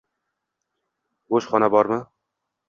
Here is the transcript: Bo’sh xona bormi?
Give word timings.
Bo’sh 1.35 1.49
xona 1.53 1.71
bormi? 1.77 2.01